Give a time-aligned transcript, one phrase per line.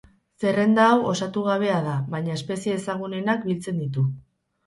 [0.43, 4.07] Zerrenda hau osatu gabea da, baina espezie ezagunenak biltzen ditu.